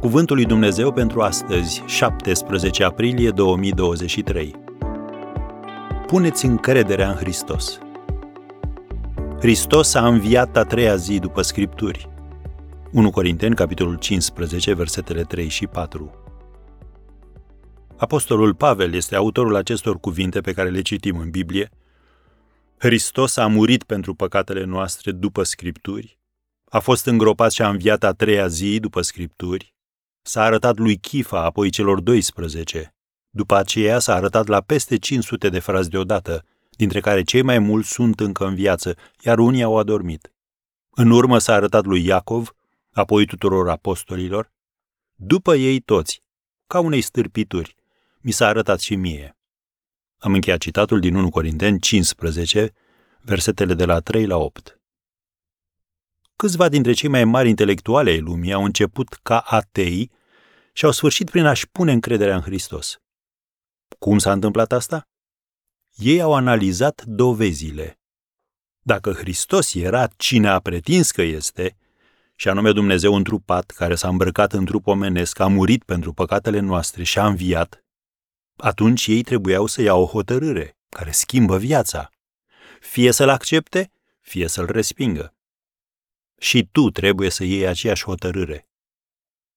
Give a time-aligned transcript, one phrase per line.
[0.00, 4.54] Cuvântul lui Dumnezeu pentru astăzi, 17 aprilie 2023.
[6.06, 7.78] Puneți încrederea în Hristos.
[9.38, 12.08] Hristos a înviat a treia zi după Scripturi.
[12.92, 16.10] 1 Corinteni, capitolul 15, versetele 3 și 4.
[17.96, 21.70] Apostolul Pavel este autorul acestor cuvinte pe care le citim în Biblie.
[22.76, 26.18] Hristos a murit pentru păcatele noastre după Scripturi,
[26.64, 29.76] a fost îngropat și a înviat a treia zi după Scripturi,
[30.28, 32.94] s-a arătat lui Chifa, apoi celor 12.
[33.30, 37.90] După aceea s-a arătat la peste 500 de frazi deodată, dintre care cei mai mulți
[37.90, 40.32] sunt încă în viață, iar unii au adormit.
[40.90, 42.54] În urmă s-a arătat lui Iacov,
[42.92, 44.52] apoi tuturor apostolilor.
[45.14, 46.22] După ei toți,
[46.66, 47.74] ca unei stârpituri,
[48.20, 49.36] mi s-a arătat și mie.
[50.18, 52.72] Am încheiat citatul din 1 Corinteni 15,
[53.20, 54.80] versetele de la 3 la 8.
[56.36, 60.16] Câțiva dintre cei mai mari intelectuali ai lumii au început ca atei
[60.78, 63.00] și au sfârșit prin a-și pune încrederea în Hristos.
[63.98, 65.08] Cum s-a întâmplat asta?
[65.96, 68.00] Ei au analizat dovezile.
[68.80, 71.76] Dacă Hristos era cine a pretins că este,
[72.34, 77.02] și anume Dumnezeu întrupat, care s-a îmbrăcat în trup omenesc, a murit pentru păcatele noastre
[77.02, 77.84] și a înviat,
[78.56, 82.10] atunci ei trebuiau să ia o hotărâre care schimbă viața.
[82.80, 85.34] Fie să-l accepte, fie să-l respingă.
[86.40, 88.68] Și tu trebuie să iei aceeași hotărâre.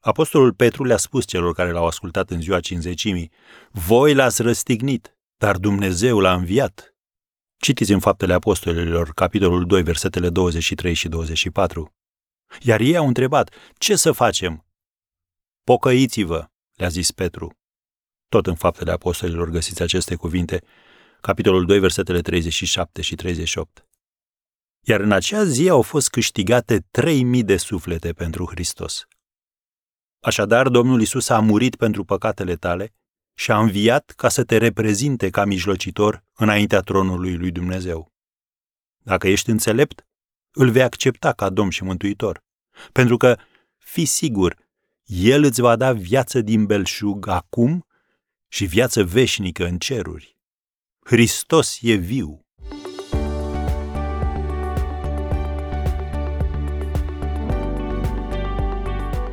[0.00, 3.30] Apostolul Petru le-a spus celor care l-au ascultat în ziua cinzecimii,
[3.70, 6.94] voi l-ați răstignit, dar Dumnezeu l-a înviat.
[7.56, 11.94] Citiți în Faptele Apostolilor, capitolul 2, versetele 23 și 24.
[12.60, 14.66] Iar ei au întrebat, ce să facem?
[15.64, 17.58] Pocăiți-vă, le-a zis Petru.
[18.28, 20.62] Tot în Faptele Apostolilor găsiți aceste cuvinte,
[21.20, 23.86] capitolul 2, versetele 37 și 38.
[24.80, 29.06] Iar în acea zi au fost câștigate 3000 de suflete pentru Hristos.
[30.20, 32.92] Așadar, Domnul Isus a murit pentru păcatele tale
[33.34, 38.12] și a înviat ca să te reprezinte ca mijlocitor înaintea tronului lui Dumnezeu.
[38.98, 40.06] Dacă ești înțelept,
[40.50, 42.44] îl vei accepta ca Domn și Mântuitor,
[42.92, 43.38] pentru că,
[43.78, 44.56] fi sigur,
[45.04, 47.86] El îți va da viață din belșug acum
[48.48, 50.38] și viață veșnică în ceruri.
[51.04, 52.46] Hristos e viu.